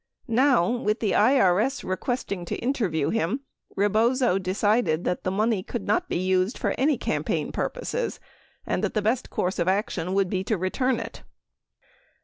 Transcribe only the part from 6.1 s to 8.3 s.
used for any campaign purposes